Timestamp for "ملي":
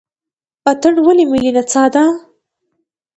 1.31-1.51